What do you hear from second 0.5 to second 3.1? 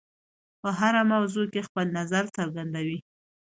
په هره موضوع کې خپل نظر څرګندوي.